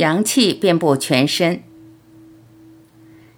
[0.00, 1.60] 阳气遍布全身。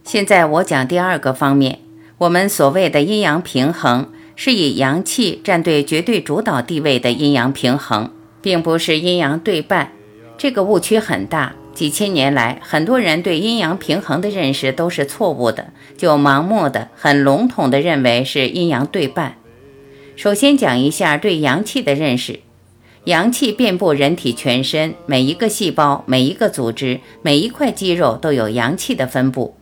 [0.05, 1.81] 现在我讲第二个方面，
[2.19, 4.07] 我们所谓的阴阳平衡，
[4.37, 9.91] 是以阳气占对绝对主导地位的阴阳平衡，并不是阴阳对半。
[10.39, 19.37] 这个误区很大，几千年来，很多人对阴阳平衡的认识都是错误的，就盲目的、很笼统的认为是阴阳对半。
[20.15, 22.39] 首先讲一下对阳气的认识。
[23.05, 29.57] 阳气遍布人体全身，每一个细胞、每一个组织、每一块肌肉都有阳气的分布。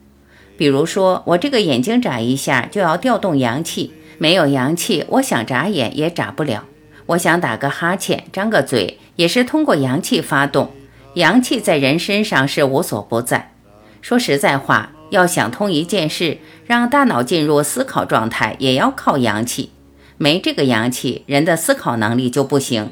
[0.59, 6.67] 比如说，我这个眼睛眨一下就要调动阳气，没有阳气，我想眨眼也眨不了。
[7.07, 10.71] 我想打个哈欠、张个嘴，也是通过阳气发动。
[11.15, 13.55] 阳气在人身上是无所不在。
[14.03, 19.71] 说实在话，要想通一件事，让大脑进入思考状态，也要靠阳气。
[20.19, 22.91] 没这个阳气，人的思考能力就不行。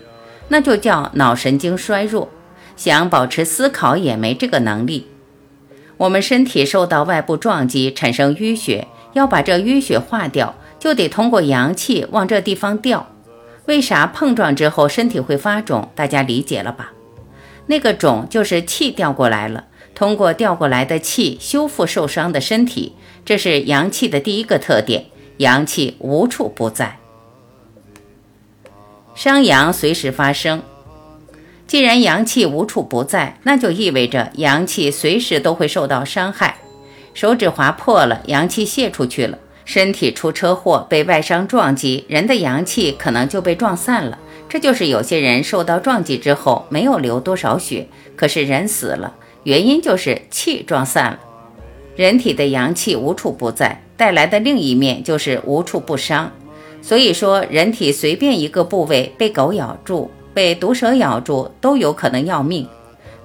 [0.48, 2.28] 那就叫脑神经衰弱，
[2.76, 5.06] 想保持思考也没这个能力。
[5.98, 13.08] 我们身体受到外部撞击产生淤血，要把这淤血化掉，就得通过阳气往这地方调。
[13.66, 15.90] 为啥碰撞之后身体会发肿？
[15.94, 16.92] 大家理解了吧？
[17.66, 22.94] 那个肿就是气调过来了，通过调过来的气修复受伤的身体，
[23.26, 25.04] 这是阳气的第一个特点。
[25.38, 26.98] 阳气无处不在。
[29.18, 30.62] 伤阳随时发生，
[31.66, 36.56] 既然阳气无处不在，那就意味着阳气随时都会受到伤害。
[37.14, 44.16] 手指划破了，阳气泄出去了；身体出车祸被外伤撞击，人的阳气可能就被撞散了。
[44.48, 51.18] 这就是有些人受到撞击之后没有流多少血，可是人死了，原因就是气撞散了。
[51.96, 56.30] 人体的阳气无处不在，带来的另一面就是无处不伤。
[56.80, 62.66] 所以说，人体随便一个部位被狗咬住、被毒蛇咬住，都有可能要命。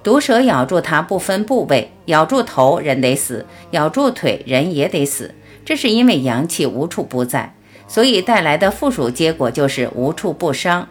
[0.02, 5.34] 毒蛇咬住它不分部位，咬住头人得死，咬住腿人也得死。
[5.64, 7.54] 这是因为阳气无处不在，
[7.88, 10.88] 所以带来的附属结果就是无处不伤。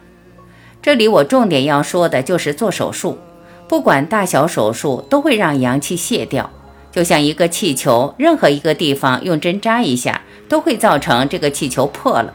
[0.81, 3.19] 这里我重点要说的就是做手术，
[3.67, 6.49] 不管大小手术都会让阳气泄掉。
[6.91, 12.33] 就像一个气球，任何一个地方用针扎一下，都会造成这个气球破了。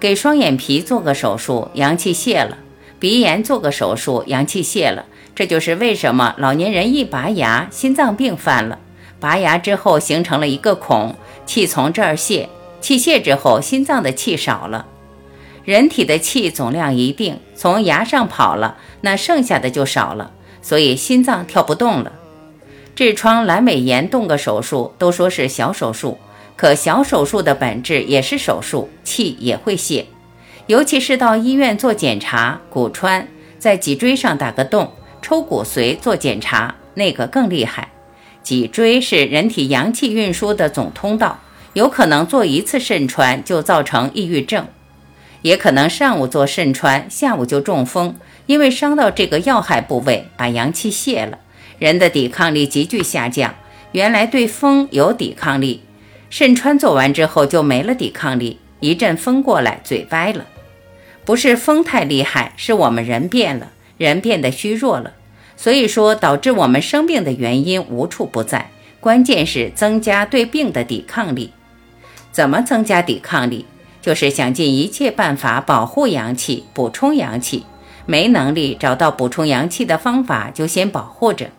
[0.00, 2.58] 给双眼皮做个手术，阳气泄了；
[3.00, 5.06] 鼻炎做个手术，阳气泄了。
[5.34, 8.78] 这就是为什么老年人一拔牙，心脏病犯了。
[9.20, 11.16] 拔牙之后形成了一个孔，
[11.46, 12.48] 气从这儿泄，
[12.80, 14.86] 气泄之后，心脏的气少了。
[15.64, 20.30] 人体的气总量一定，从牙上跑了，那剩下的就少了，
[20.62, 22.12] 所以心脏跳不动了。
[22.96, 26.18] 痔疮、阑尾炎动个手术，都说是小手术。
[26.58, 30.06] 可小手术的本质也是手术，气也会泄。
[30.66, 33.28] 尤其是到医院做检查，骨穿，
[33.60, 34.92] 在脊椎上打个洞，
[35.22, 37.92] 抽骨髓做检查，那个更厉害。
[38.42, 41.38] 脊椎是人体阳气运输的总通道，
[41.74, 44.66] 有可能做一次肾穿就造成抑郁症，
[45.42, 51.38] 也可能上午做肾穿，下午就中风，因为伤到这个要害部位，把阳气泄了，
[51.78, 53.54] 人的抵抗力急剧下降。
[53.92, 55.84] 原来对风有抵抗力。
[56.30, 60.46] 肾穿做完之后就没了抵抗力，一阵风过来嘴歪了，
[61.24, 65.12] 不是风太厉害，是我们人变了，人变得虚弱了。
[65.56, 71.52] 所以说导致我们生病的原因无处不在，关键是增加对病的抵抗力。
[72.30, 73.66] 怎么增加抵抗力？
[74.00, 77.64] 就是想尽一切办法保护阳气，补充阳气。
[78.06, 81.50] 没能力找到补充阳气的方法，就先保护着。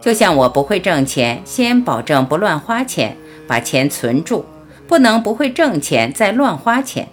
[0.00, 3.16] 就像我不会挣钱，先保证不乱花钱。
[3.46, 4.44] 把钱存住，
[4.86, 7.08] 不能不会挣钱再乱花钱。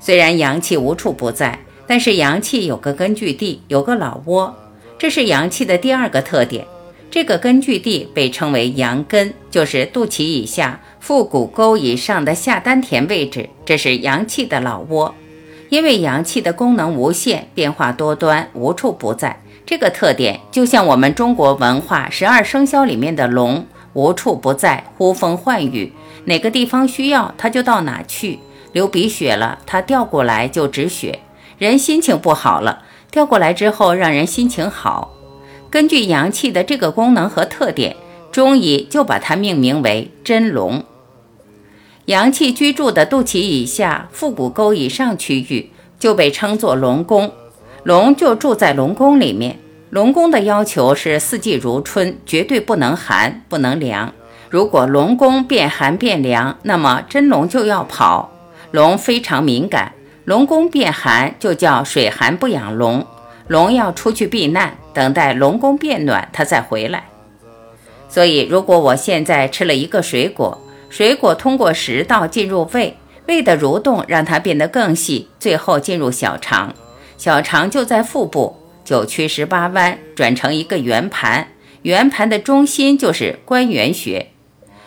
[0.00, 4.54] 虽然阳气无处不在，但是阳气有个根据地，有个老窝，
[4.98, 6.66] 这是阳气的第二个特点。
[7.10, 15.14] 这个根据地被称为阳根，就是肚脐以下、腹股沟以上的下丹田位置，这是阳气的老窝。
[15.68, 19.40] 因为阳气的功能无限，变化多端，无处不在。
[19.64, 23.64] 这个特点就像我们中国文化十二生肖里面的龙。
[23.94, 25.92] 无处不在，呼风唤雨，
[26.26, 28.38] 哪个地方需要他就到哪去。
[28.72, 31.20] 流鼻血了，他调过来就止血。
[31.58, 35.12] 人心情不好了，调过来之后让人心情好。
[35.70, 37.96] 根据阳气的这个功能和特点，
[38.32, 40.84] 中医就把它命名为真龙。
[42.06, 47.32] 阳气居住的肚脐以下、腹股沟以上区域就被称作龙宫，
[47.84, 49.58] 龙就住在龙宫里面。
[49.90, 54.12] 龙宫的要求是四季如春，绝对不能寒，不能凉。
[54.50, 58.30] 如果龙宫变寒变凉，那么真龙就要跑。
[58.72, 59.92] 龙非常敏感，
[60.24, 63.06] 龙宫变寒就叫水寒不养龙，
[63.46, 64.76] 龙要出去避难。
[64.92, 67.04] 等待龙宫变暖，它再回来。
[68.08, 72.96] 所以，如果我现在吃了一个水果，水果通过食道进入胃，
[73.26, 76.72] 胃的蠕动让它变得更细，最后进入小肠，
[77.16, 81.48] 小肠就在腹部九曲十八弯转成一个圆盘，
[81.82, 84.28] 圆盘的中心就是关元穴。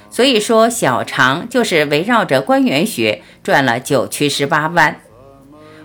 [0.09, 5.01] 所以说，小肠就是围绕着关元穴转了九曲十八弯。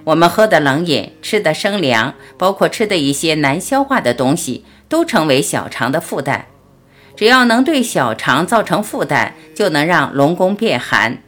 [0.05, 6.47] 我们喝的冷饮、吃的生凉，包括吃的一些难消化的东西，都成为小肠的负担。
[7.17, 11.23] 只要能对小肠造成负担，就能让龙宫变寒。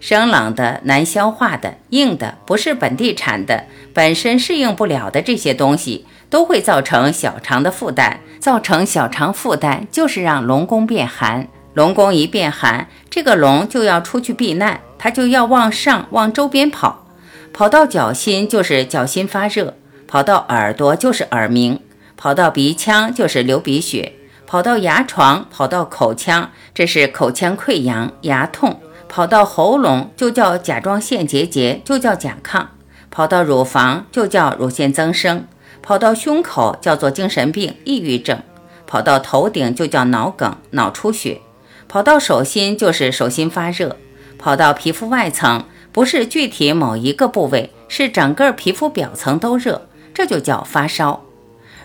[0.00, 3.64] 生冷的、难消化的、硬的、不是本地产的、
[3.94, 8.18] 本身适应不了的这些东西，都会造成小肠的负担。
[8.40, 11.46] 造成小肠负担，就是让龙宫变寒。
[11.74, 17.04] 龙宫一变寒，这个龙就要出去避难，它就要往上往周边跑。
[17.52, 19.76] 跑到脚心就是脚心发热，
[20.08, 21.78] 跑到耳朵就是耳鸣，
[22.16, 24.14] 跑到鼻腔就是流鼻血，
[24.46, 28.72] 跑到牙床，跑到口腔，这是口腔溃疡、牙痛；
[29.10, 32.66] 跑到喉咙就叫甲状腺结节，就叫甲亢；
[33.10, 35.40] 跑到乳房就叫乳腺增生；
[35.82, 38.38] 跑到胸口叫做精神病、抑郁症；
[38.86, 41.40] 跑到头顶就叫脑梗、脑出血；
[41.88, 43.96] 跑到手心就是手心发热；
[44.38, 45.64] 跑到皮肤外层。
[45.92, 51.24] 不是具体某一个部位，是整个皮肤表层都热，这就叫发烧。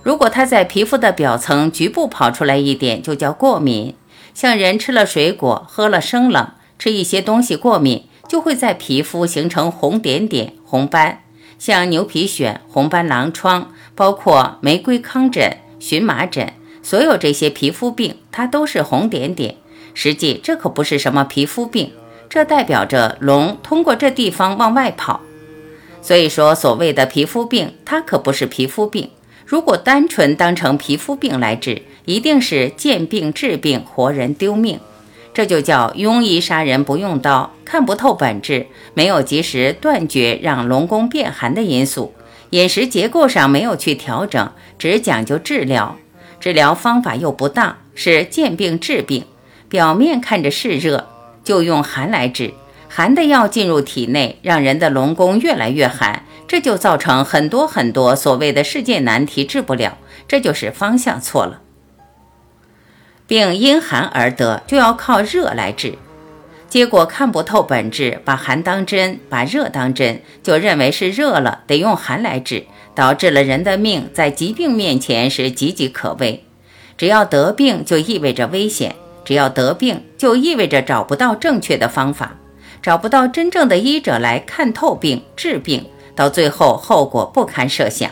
[0.04, 3.96] 如果它在皮肤的表层局部跑出来一点，就叫过敏。
[4.36, 11.22] 像人吃了水果、喝了生冷、吃一些东西过敏，就会在皮肤形成红点点、红斑。
[11.58, 16.52] 像牛皮癣、红斑狼疮，包括玫瑰糠疹、荨麻疹，
[16.84, 19.56] 所有这些皮肤病，它都是红点点。
[19.94, 21.92] 实际这可不是什么皮肤病。
[22.28, 25.22] 这代表着龙通过这地方往外跑，
[26.02, 29.10] 所以说所谓的皮肤病，它可不是皮肤病。
[29.46, 34.80] 如果单纯当成皮肤病来治，一定是见病治病，活人丢命。
[35.36, 42.14] 这就叫庸医杀人不用刀，看不透本质，没有及时断绝让龙宫变寒的因素，
[42.52, 44.50] 饮食结构上没有去调整，
[44.80, 45.98] 只讲究治疗，
[46.40, 49.26] 治疗方法又不当，是见病治病，
[49.68, 51.10] 表面看着是热。
[51.44, 52.54] 就用寒来治，
[52.88, 59.98] 寒的药进入体内，让人的龙宫越来越寒，这就造成很多很多所谓的世界难题治不了，
[60.30, 61.62] 这就是方向错了。
[63.36, 65.98] 病因寒而得，就要靠热来治，
[66.70, 72.64] 结果看不透本质，把寒当真，把热当真，就认为是热了，得用寒来治，
[72.96, 76.46] 导致了人的命在疾病面前是岌岌可危。
[76.98, 78.96] 只要得病，就意味着危险。
[79.26, 82.38] 只要得病，就意味着找不到正确的方法，
[82.82, 85.86] 找不到真正的医者来看透病治病，
[86.16, 88.10] 到最后后果不堪设想。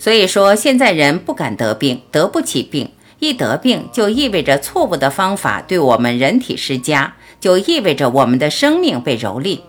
[0.00, 2.90] 所以说，现在人不敢得病，得不起病，
[3.20, 9.60] 一得病就意味着错误的方法对我们人体施加，就意味着我们的生命被蹂躏。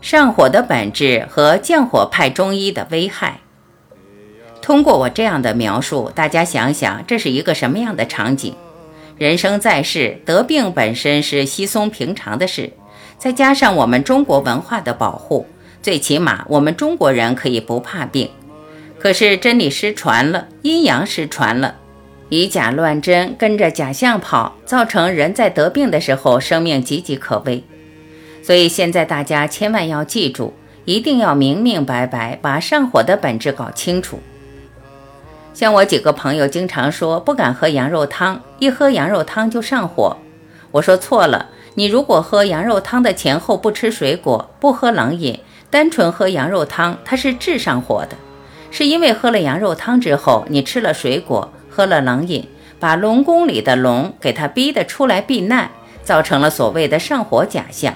[0.00, 3.40] 上火的本质和降火派中医的危害。
[4.60, 8.54] 通过我这样的描述，大家想想，这是一个什么样的场景？
[9.18, 12.72] 人生在世，得病本身是稀松平常的事，
[13.18, 15.46] 再加上我们中国文化的保护，
[15.82, 18.30] 最起码我们中国人可以不怕病。
[19.02, 21.74] 可是真理失传了，阴阳失传了，
[22.28, 27.64] 以假乱真，跟着假象跑，造成人在得病的时候生命岌岌可危。
[28.44, 34.20] 所以现在大家千万要记住，一定要明明白白把上火的本质搞清楚。
[35.52, 40.16] 像我几个朋友经常说不敢喝羊肉汤，一喝羊肉汤就上火。
[40.70, 48.16] 我说错了，你如果喝羊肉汤的前后不吃水果，不喝冷饮，单纯喝羊肉汤，它是治上火的，
[48.72, 52.48] 是因为喝了羊肉汤之后，你吃了水果，喝了冷饮，
[52.80, 55.70] 把龙宫里的龙给它逼得出来避难，
[56.02, 57.94] 造成了所谓的上火假象。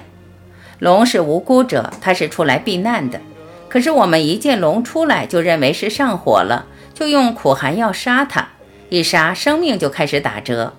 [0.77, 3.19] 龙是无辜者，它是出来避难的，
[3.67, 6.67] 可是我们一见龙出来，就认为是上火了。
[6.93, 8.49] 就用苦寒药杀它，
[8.89, 10.73] 一杀生命就开始打折。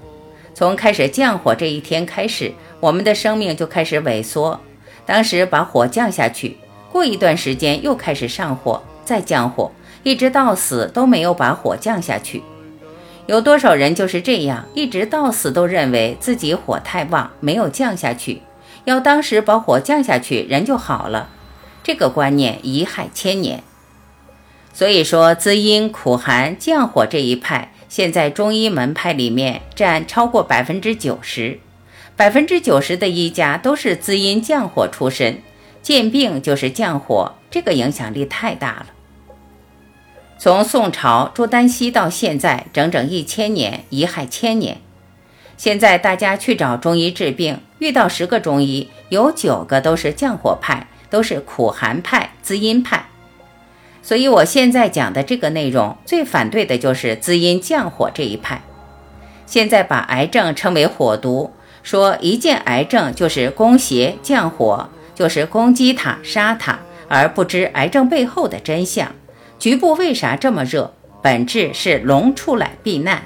[0.55, 4.61] 从开始降火这一天开始，我们的生命就开始萎缩。
[5.05, 6.57] 当时把火降下去，
[6.90, 9.71] 过一段时间又开始上火，再降火，
[10.02, 12.43] 一直到死都没有把火降下去。
[13.26, 18.43] 有多少人就是这样，一直到死都认为自己火太旺，没有降下去。
[18.85, 21.28] 要当时把火降下去，人就好了。
[21.83, 23.62] 这个观念贻害千年。
[24.73, 31.61] 所以说，滋阴苦寒降火这一派，现在中医门派里面占超过百分之九十，
[32.17, 35.43] 百分之九十的医家都是滋阴降火出身，
[35.83, 38.87] 见病就是降火，这个影响力太大了。
[40.40, 44.80] 从宋朝朱丹溪到现在，整整一千年，遗害千年。
[45.57, 53.09] 现在大家去找中医治病，遇到十个中医，有九个都是降火派，都是苦寒派、滋阴派。
[54.00, 58.62] 所以我现在讲的这个内容，最反对的就是滋阴降火这一派。
[59.45, 61.50] 现在把癌症称为火毒，
[61.83, 66.78] 说一见癌症就是攻邪降火，就是攻击它、杀它，
[67.09, 69.12] 而不知癌症背后的真相。
[69.59, 70.95] 局部为啥这么热？
[71.21, 73.25] 本质是龙出来避难。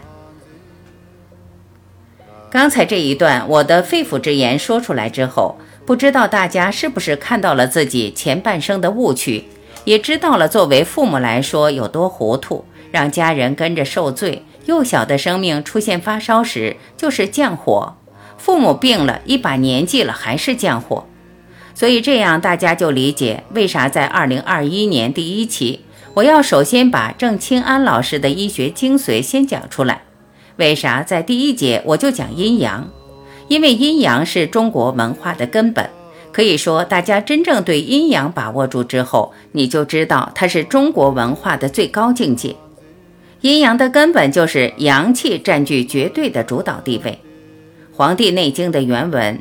[2.51, 9.45] 刚才这一段我的肺腑之言说出来之后，不知道大家是不是看到了自己前半生的误区，
[9.85, 14.43] 也知道了作为父母来说有多糊涂，让家人跟着受罪。
[14.65, 17.97] 幼小的生命出现发烧时就是降火，
[18.39, 21.05] 父母病了一把年纪了还是降火，
[21.75, 25.81] 所以这样大家就理解为啥在二零二一年第一期，
[26.15, 30.03] 我要首先把郑清安老师的医学精髓先讲出来。
[30.57, 32.91] 为啥在第一节我就讲阴阳？
[33.49, 35.89] 因为阴阳是中国文化的根本。
[36.31, 42.57] 可以说，大家真正对阴阳把握住之后，你就知道它是中国文化的最高境界。
[43.41, 47.19] 阴阳的根本就是阳气占据绝对的主导地位。
[47.97, 49.41] 《黄帝内经》的原文：“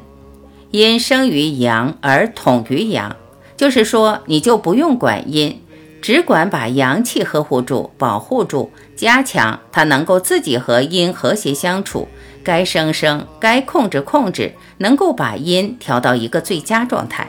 [0.71, 3.15] 阴生于阳而统于阳”，
[3.55, 5.61] 就是说，你就不用管阴。
[6.01, 12.07] 只管把阳气呵护住、保护住、加强，它能够自己和阴和谐相处，
[12.43, 17.27] 该生生，该控制控制，能够把阴调到一个最佳状态。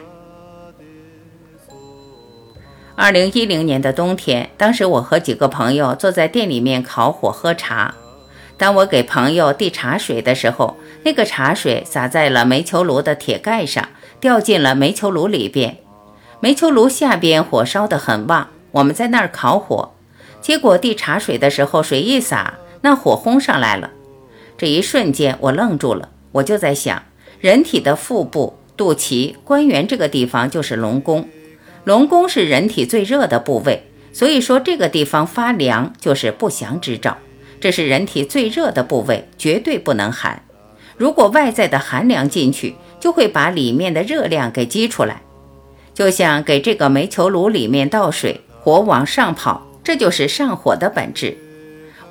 [2.95, 7.95] 二零一零年的冬天，当时我和几个朋友坐在店里面烤火喝茶，
[8.57, 13.87] 当我给朋友递茶水的时候，那个茶水洒在了煤球炉的铁盖上，
[14.19, 15.76] 掉进了煤球炉里边，
[16.41, 18.49] 煤球炉下边火烧得很旺。
[18.73, 19.93] 我们在那儿烤火，
[20.41, 23.91] 结果递茶水的时候，水一洒，那火轰上来了。
[24.59, 26.09] 这一瞬间，我愣住了。
[26.33, 27.02] 我就在想，
[27.41, 31.29] 人体的腹部、肚脐、关元这个地方就是龙宫，
[31.85, 37.19] 龙宫是人体最热的部位，所以说这个地方发凉就是不祥之兆。
[37.61, 40.43] 这是人体最热的部位，绝对不能寒。
[40.97, 45.23] 如果外在的寒凉进去，就会把里面的热量给激出来，
[45.93, 48.41] 就像给这个煤球炉里面倒水。
[48.62, 51.37] 火往上跑，这就是上火的本质。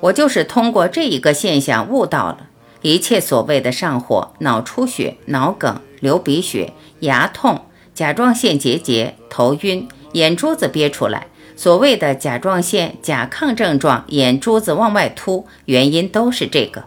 [0.00, 2.48] 我就是通过这一个现象悟到了，
[2.82, 7.62] 一切所谓的上火、脑出血、脑梗、流鼻血、牙痛、
[7.94, 16.84] 甲状腺结节、头晕、眼珠子憋出来，所谓的甲状腺甲亢症状、眼珠子往外凸，原因都是这个。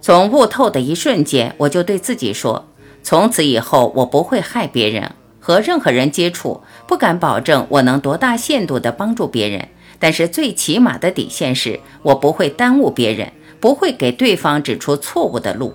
[0.00, 2.66] 从悟透的一瞬间，我就对自己说：
[3.02, 5.12] 从此以后，我不会害别人。
[5.42, 9.68] 和任何人接触，不敢保证我能多大限度地帮助别人，
[9.98, 15.74] 但是最起码的底线是我不会耽误别人，不会给对方指出错误的路。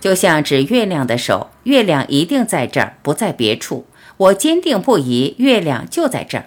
[0.00, 3.86] 就像指月亮的手，月亮一定在这儿，不在别处。
[4.16, 6.46] 我坚定不移，月亮就在这儿。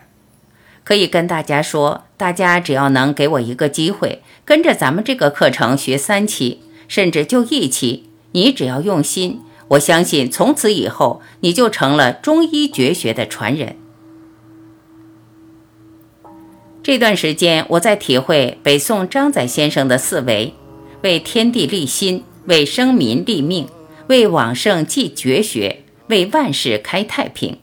[0.84, 9.42] 可以跟大家说，大家只要能给我一个机会，跟着咱们这个课程学三期，甚至就一期，你只要用心。
[9.70, 13.78] 我相信，从此以后，你就成了中医绝学的传人。
[16.84, 20.54] 这段时间，我在体会北宋张载先生的四维：
[21.02, 23.68] 为天地立心，为生民立命，
[24.08, 27.58] 为往圣继绝学，为万世开太平。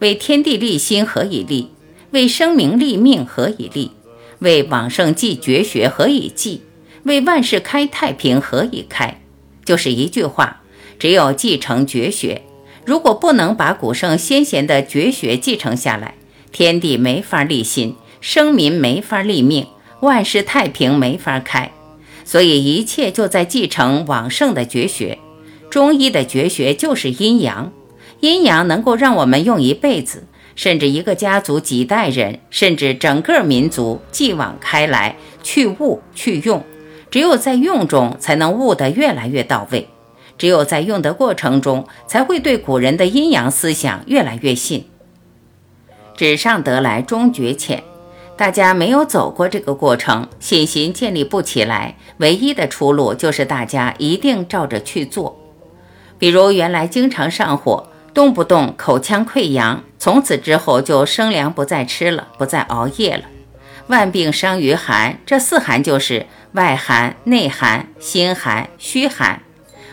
[0.00, 1.70] 为天地立心何以立？
[2.10, 3.92] 为生民立命何以立？
[4.40, 6.62] 为往圣继绝学何以继？
[7.04, 9.22] 为万世开太平何以开？
[9.64, 10.57] 就是一句话。
[10.98, 12.42] 只有继承绝学，
[12.84, 16.14] 如果不能把古圣先贤的绝学继承下来，
[16.50, 19.66] 天地没法立心，生民没法立命，
[20.00, 21.70] 万事太平没法开。
[22.24, 25.18] 所以一切就在继承往圣的绝学。
[25.70, 27.72] 中医的绝学就是阴阳，
[28.20, 30.26] 阴阳能够让我们用一辈子，
[30.56, 36.62] 甚至一个家族几代人，甚至整个民族继往开来，去悟去用。
[37.10, 39.88] 只有在用中，才能悟得越来越到位。
[40.38, 44.88] 只有在用的过程中，才会对古人的阴阳思想越来越信。
[46.16, 47.82] 纸上得来终觉浅，
[48.36, 51.96] 大家没有走过这个过程，信心建立不起来。
[52.18, 55.38] 唯一的出路就是大家一定照着去做。
[56.18, 63.24] 比如原来经常上火，动不动口腔溃疡，从此之后就生凉不再吃了，不再熬夜了。
[63.86, 69.42] 万病伤于寒，这四寒就是外寒、内寒、心寒、虚寒。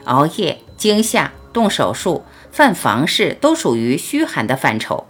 [0.05, 5.05] 熬夜、惊吓、动手术、犯房事，都属于虚寒的范畴。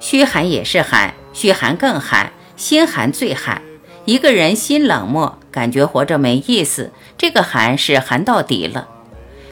[0.00, 3.62] 虚寒也是寒，虚寒更寒，心寒最寒。
[4.04, 8.88] 一个人心冷漠，感觉活着没意思，这个寒是寒到底了。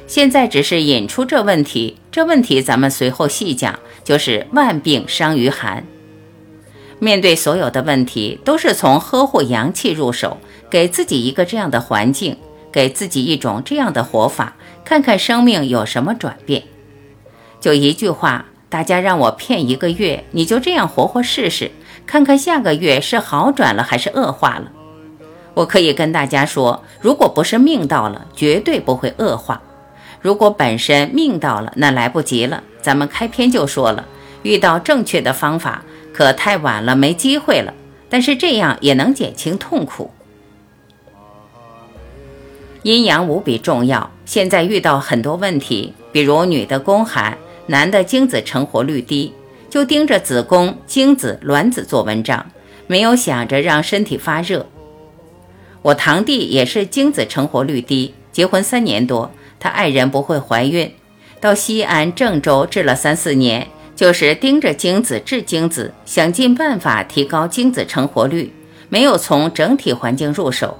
[0.07, 3.79] 现在只是引出这问题，这问题咱们随后细讲。
[4.07, 5.85] 就是万病伤于寒。
[7.01, 10.39] 面对所有的问题，都是从呵护阳气入手，
[10.71, 12.37] 给自己一个这样的环境，
[12.71, 14.55] 给自己一种这样的活法，
[14.87, 16.63] 看看生命有什么转变。
[17.59, 21.73] 就一句话，大家让我骗一个月，你就这样活活试试，
[22.07, 24.71] 看看下个月是好转了还是恶化了。
[25.55, 29.61] 我可以跟大家说，如果不是命到了，绝对不会恶化。
[30.21, 32.63] 如果本身命到了，那来不及了。
[32.81, 34.07] 咱们开篇就说了，
[34.45, 37.75] 遇到正确的方法，可太晚了，没机会了。
[38.09, 40.13] 但是这样也能减轻痛苦。
[42.87, 44.13] 阴阳无比重要。
[44.25, 49.33] 现在遇到很多问题，比如女的宫寒，男的精子成活率低，
[49.69, 52.47] 就盯着子宫、精子、卵子做文章，
[52.87, 54.69] 没有想着让身体发热。
[55.83, 59.33] 我堂弟也是精子成活率低，结婚三年多。
[59.59, 60.95] 他爱人不会怀孕，
[61.41, 63.67] 到西安、郑州治了三四年，
[63.97, 68.53] 就是盯着精子治精子，想尽办法提高精子成活率，
[68.89, 70.79] 没有从整体环境入手。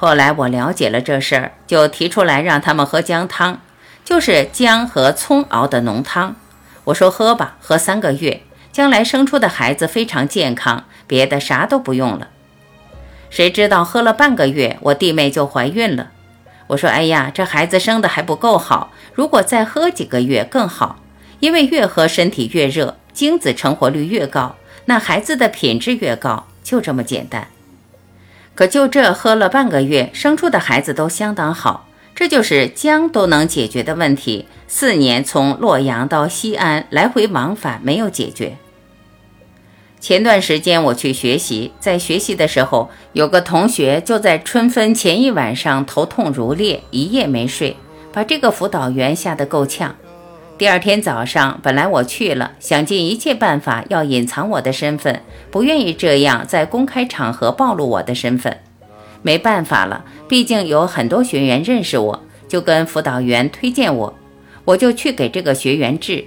[0.00, 3.60] 后来我了解了这事儿，就提出来让他们喝姜汤，
[4.04, 6.36] 就是姜和葱熬的浓汤。
[6.84, 12.28] 我说喝吧，喝三个月，将来生出的孩子非常健康，别的啥都不用了。
[13.28, 16.12] 谁知道喝了半个月，我弟妹就怀孕了。
[16.68, 21.00] 我说：“哎呀，这孩子生的还不够好，如果再喝几个月更好，
[21.40, 27.48] 因为越喝身体越热，精子成活率越高，那孩子的品质越高，就这么简单。
[28.58, 34.46] 可就这喝了半个月，生出的孩子都相当好，这就是姜都能解决的问题。
[34.66, 38.56] 四年从洛阳到西安来回往返没有解决。”
[40.00, 47.76] 前段时间我去学习，在学习的时候，有个同学就在春分前一晚上头痛如裂，一夜没睡，
[48.12, 49.94] 把这个辅导员吓得够呛。
[50.58, 58.58] 第二天早上，本来我去了，想尽一切办法要隐藏我的身份，不愿意这样在公开场合暴露我的身份。
[59.22, 64.12] 没办法了，毕竟有很多学员认识我，就跟辅导员推荐我，
[64.64, 66.24] 我就去给这个学员治。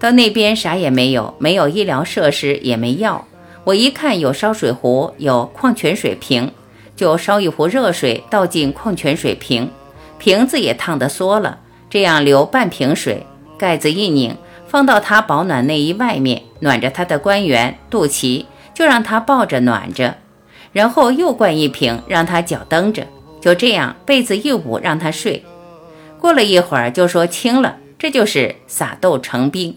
[0.00, 3.24] 到那边啥也没有，没有医疗设施，也没药。
[3.62, 6.50] 我一看有烧水壶，有矿泉水瓶，
[6.96, 9.70] 就烧一壶热水倒进矿泉水瓶，
[10.18, 13.24] 瓶子也烫得缩了，这样留半瓶水，
[13.62, 14.34] 盖子一拧，
[14.66, 20.16] 放到他保暖内衣外面，暖着他的关元、肚脐，就让他抱着暖着，
[20.72, 23.06] 然后又灌一瓶，让他脚蹬着，
[23.40, 25.44] 就这样被子一捂让他睡。
[26.18, 29.76] 过了一会儿就说轻了，这就是撒豆成兵。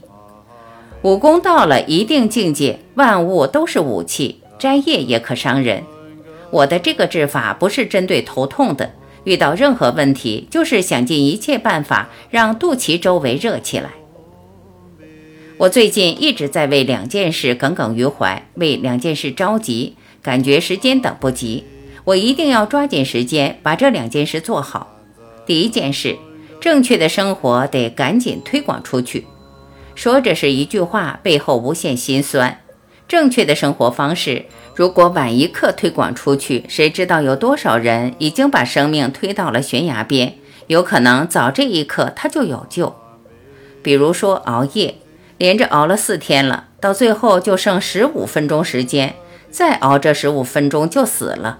[1.03, 5.83] 武功到了一定境界，万物都是武器，摘叶也可伤人。
[6.49, 8.95] 我的这个治法不是针对头痛的，
[9.25, 13.89] 遇到任何问题，就是想尽一切办法让肚脐周围热起来。
[15.57, 21.63] 我最近一直在为两件事耿耿于怀，为两件事着急，感觉时间等不及，
[22.03, 24.95] 我一定要抓紧时间把这两件事做好。
[25.45, 26.17] 第一件事，
[26.59, 29.25] 正确的生活得赶紧推广出去。
[29.95, 32.59] 说着是一句话，背后无限心酸。
[33.07, 40.35] 正确的生活方式，如果晚一刻推广出去，谁知道有多少人已经把生命推到了悬崖边？
[40.67, 42.95] 有可能早这一刻他就有救。
[43.83, 44.95] 比如说熬夜，
[45.37, 49.13] 连着熬了四天了，到最后就剩十五分钟时间，
[49.51, 51.59] 再熬这十五分钟就死了。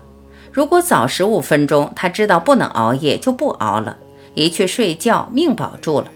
[0.51, 3.97] 如果早十五分钟，他知道不能熬夜，就不熬了，
[4.33, 6.07] 一去睡觉，命保住了。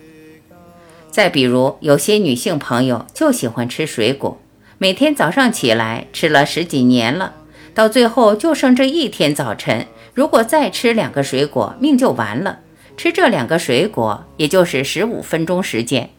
[1.12, 4.40] 再比如，有些女性朋友就喜欢吃水果，
[4.82, 7.34] 每天早上起来吃了十几年了，
[7.76, 12.60] 到最后就剩这一天早晨，如果再吃两个水果，命就完了。
[12.96, 16.10] 吃这两个水果，也就是十五分钟时间。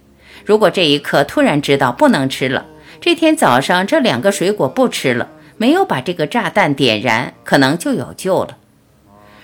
[0.44, 2.66] 如果这一刻突然知道不能吃了，
[3.00, 8.58] 这天早上这两个水果不吃了，没有把这个炸弹点燃，可能就有救了。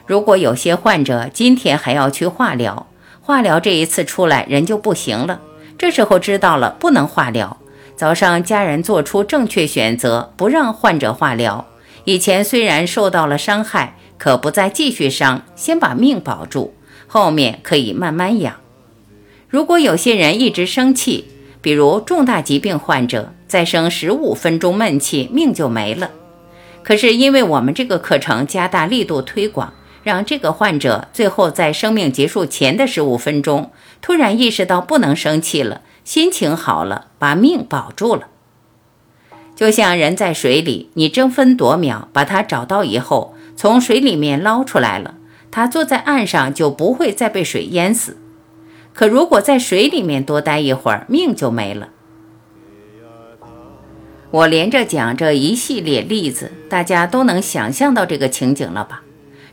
[0.05, 2.87] 如果有些患者今天还要去化疗，
[3.23, 5.41] 化疗这一次出来人就不行了，
[5.79, 7.57] 这时候知道了不能化疗。
[7.97, 11.67] 早上家人做出正确选择，不让患者化疗。
[12.05, 16.75] 以前虽然受到了伤害，可不再继续伤，先把命保住，
[17.07, 18.57] 后面可以慢慢养。
[19.49, 21.29] 如果有些人一直生气，
[21.63, 26.11] 比如重大疾病患者，再生十五分钟闷气，命就没了。
[26.83, 29.73] 可是因为我们这个课程加大力度推广。
[30.03, 38.29] 让这个患者最后在生命结束前的十五分钟，突然意识到不能生气了，心情好了，把命保住了。
[39.57, 45.17] 就像人在水里，你争分夺秒把他找到以后，从水里面捞出来了，
[45.51, 48.19] 他坐在岸上就不会再被水淹死。
[48.95, 51.89] 可如果在水里面多待一会儿，命就没了。
[54.31, 59.03] 我连着讲这一系列例子，大家都能想象到这个情景了吧？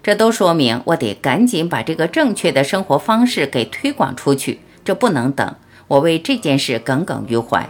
[0.04, 5.56] 这都说明我得赶紧把这个正确的生活方式给推广出去，这不能等。
[5.88, 7.70] 我为这件事耿耿于怀。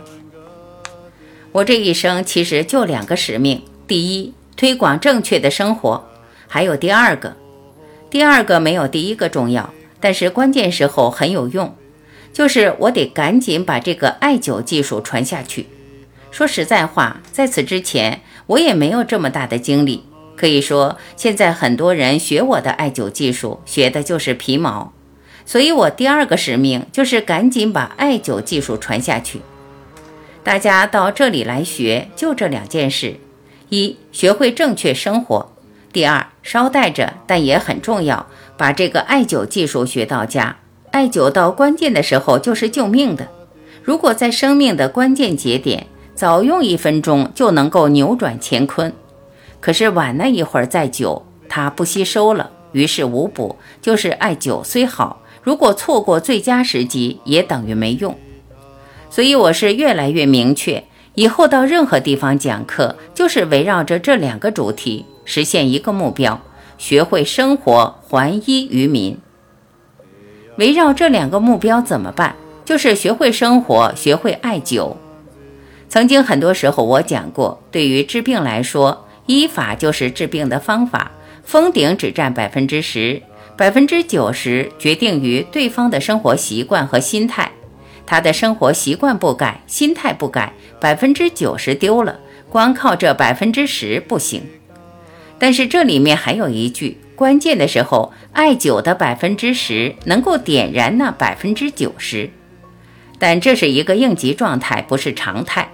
[1.52, 6.04] 我这一生其实就两个使命：第一，推广正确的生活；
[6.48, 7.36] 还有第二个。
[8.10, 11.76] 第二个没有第一个重要，但是关键时候很有用，
[12.32, 15.68] 就是我得赶紧把这个艾灸技术传下去。
[16.32, 20.04] 说实在话，在此之前我也没有这么大的精力。
[20.36, 24.92] 可以说，现在很多人学我的艾灸技术，学的就是皮毛。
[25.46, 29.42] 所以我第二个使命就是赶紧把艾灸技术传下去。
[30.44, 33.16] 大家到这里来学，就这两件事：
[33.70, 35.48] 一，学会正确生活；
[35.92, 38.28] 第二，捎带着，但也很重要，
[38.58, 40.58] 把这个艾灸技术学到家。
[40.92, 43.28] 艾灸到关键的时候就是救命的。
[43.82, 48.94] 如果在生命的关键节点，早用一分钟就能够扭转乾坤，
[49.60, 53.58] 可是晚那一会儿再灸，它不吸收了，于事无补。
[53.82, 58.18] 就是艾灸虽好，如果错过最佳时机，也等于没用。
[59.10, 66.42] 所以我是越来越明确，以后到任何地方讲课，就是围绕着这两个主题，实现一个目标：
[66.78, 69.18] 学会生活，还医于民。
[70.58, 72.36] 围绕这两个目标怎么办？
[72.66, 74.96] 就是学会生活，学会艾灸。
[75.90, 81.12] 曾经很多时候我讲过，对于治病来说，医法就是治病的方法，
[81.44, 83.22] 封顶只占百分之十，
[83.56, 87.52] 百分之九十决定于对方的生活习惯和心态。
[88.06, 94.42] 他的生活习惯不改，心态不改，百分之九十丢了，光靠这百分之十不行。
[95.40, 102.30] 但是这里面还有一句，关键的时候，艾灸的百分之十能够点燃那百分之九十，
[103.20, 105.70] 但这是一个应急状态，不是常态。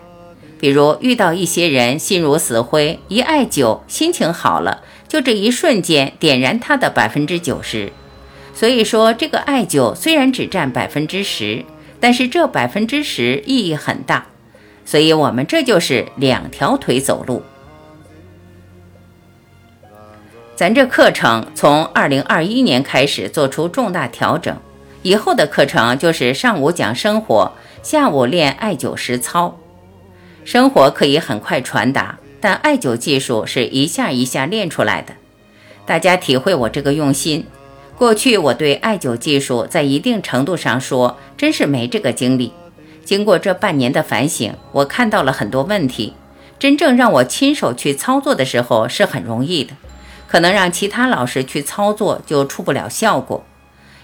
[0.60, 7.92] 比如遇到一些人心如死灰，一艾灸心情好了，就这一瞬间点燃他的百分之九十。
[8.54, 11.66] 所以说，这个艾灸虽然只占百分之十，
[12.00, 14.28] 但是这百分之十意义很大。
[14.86, 17.42] 所以我们这就是两条腿走路。
[20.56, 24.56] 咱这课程从二零二一年开始做出重大调整，
[25.04, 29.58] 以后的课程就是上午讲生活，下午练艾灸实操。
[30.44, 35.14] 生活可以很快传达，但艾灸技术是一下一下练出来的。
[35.86, 37.46] 大家体会我这个用心。
[37.98, 42.54] 过去我对艾灸技术在一定程度上说，真是没这个精力。
[43.04, 46.14] 经过这半年的反省，我看到了很多问题。
[46.58, 49.74] 真正让我亲手去操作的时候是很容易的，
[50.28, 53.46] 可能让其他老师去操作就出不了效果，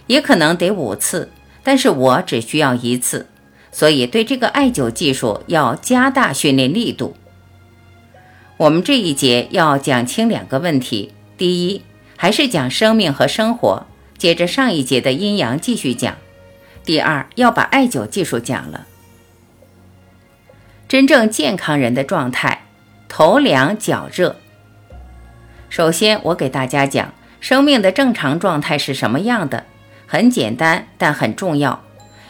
[0.08, 1.30] 也可能得五次，
[1.64, 3.28] 但是我只需要一次。
[3.72, 7.16] 所以，对这个艾灸技术要加大训练力度。
[8.58, 11.82] 我们这一节要讲清两个问题：第一，
[12.16, 13.86] 还是讲生命和生活，
[14.18, 16.14] 接着上一节的阴阳继续讲；
[16.86, 18.88] 第二，要把艾灸技术讲了。
[20.88, 22.68] 真正健康人的状态，
[23.10, 24.38] 头凉脚热。
[25.68, 29.66] 首先，我给大家讲生命的正常状态是什么样的，
[30.08, 31.84] 很简单，但很重要。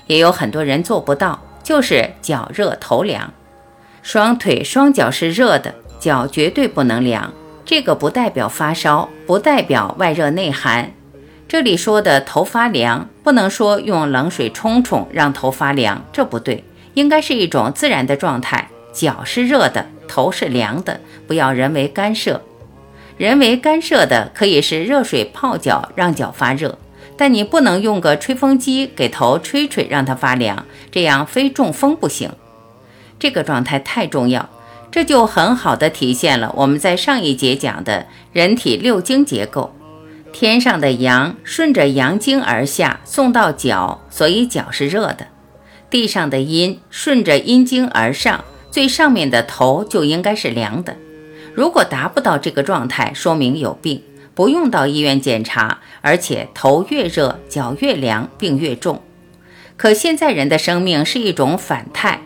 [0.07, 3.31] 也有很多人做不到，就是脚热头凉，
[4.01, 5.75] 双腿双脚是热的，
[6.05, 7.33] 脚绝对不能凉。
[7.65, 10.91] 这个不代表发烧，不代表外热内寒。
[11.47, 16.63] 这里说的头发凉，不能说用冷水冲冲让头发凉，这不对，
[16.93, 18.69] 应该是一种自然的状态。
[18.93, 22.39] 脚是热的，头是凉的，不要人为干涉。
[23.17, 26.77] 人为干涉的可以是热水泡脚让脚发热。
[27.17, 32.29] 但你不能用个吹风机给头吹吹，让它发凉，这样非中风不行。
[33.17, 34.47] 这个状态太重要，
[34.95, 39.75] 这就很好的体现了我们在上一节讲的人体六经结构。
[40.31, 45.25] 天上的阳顺着阳经而下，送到脚，所以脚是热的；
[45.89, 50.95] 地上的阴顺着阴经而上，最上面的头就应该是凉的。
[51.53, 54.01] 如果达不到这个状态，说明有病。
[54.33, 59.01] 不用到医院检查，而且头越热脚越凉，病越重。
[59.75, 62.21] 可现在人的生命是一种反态，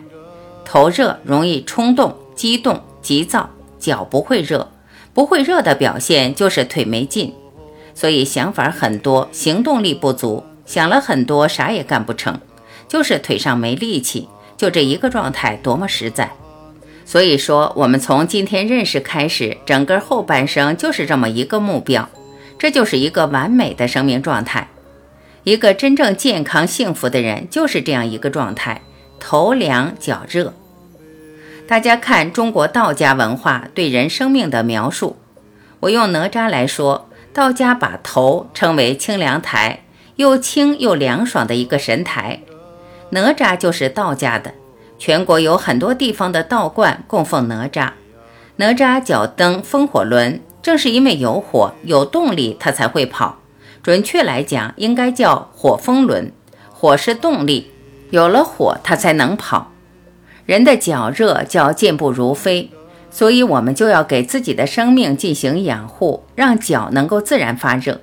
[0.64, 4.70] 头热容易冲动、激动、急躁，脚不会热，
[5.12, 7.34] 不会热的表现就是腿没劲，
[7.94, 12.40] 所以想法很多，行动力不足，想了很多，啥也干不成，
[12.88, 14.26] 就是腿上没力气，
[14.56, 16.32] 就这一个状态，多么实在。
[17.04, 22.08] 所以说，我们从今天认识开始，整个后半生就是这么一个目标，
[22.58, 24.70] 这就是一个完美的生命状态。
[25.44, 28.80] 一个真正健康幸福的人就是这样一个状态：
[29.18, 30.54] 头凉脚热。
[31.70, 35.14] 大家看中国道家文化对人生命的描述，
[35.78, 39.84] 我用哪吒来说，道家把头称为清凉台，
[40.16, 42.40] 又清又凉爽的一个神台。
[43.10, 44.52] 哪吒就是道家的。
[44.98, 47.90] 全国有很多地方的道观供奉哪吒，
[48.56, 53.36] 哪吒脚蹬风火轮，正是因为有火有动力，它才会跑。
[53.80, 56.32] 准确来讲，应该叫火风轮。
[56.72, 57.70] 火是动力，
[58.10, 59.69] 有了火，它才能跑。
[60.46, 62.70] 人的脚热叫健步如飞，
[63.10, 68.00] 所以我们就要给自己的生命进行养护，让脚能够自然发热，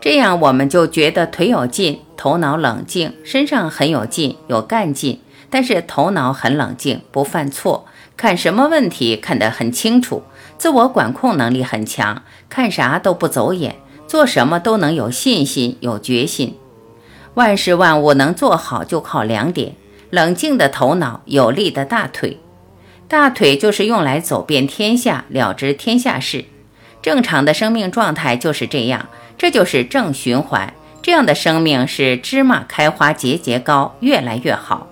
[0.00, 5.20] 这样我们就觉得腿有劲，头脑冷静，身上很有劲，有干劲。
[5.50, 7.86] 但是头脑很冷静，不犯错，
[8.18, 10.22] 看什么问题看得很清楚，
[10.58, 16.54] 自我管控能力很强，看啥都不走眼，做什么都能有信心、有决心。
[17.32, 19.74] 万事万物能做好，就靠两点：
[20.10, 22.38] 冷静的头脑，有力的大腿。
[23.06, 26.44] 大腿就是用来走遍天下，了知天下事。
[27.00, 30.74] 正常的生命状态就是这样，这就是正循环。
[31.00, 34.87] 这样的生命是芝麻开花节节高，越来越好。